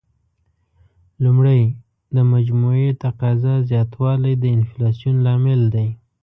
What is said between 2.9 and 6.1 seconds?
تقاضا زیاتوالی د انفلاسیون لامل دی.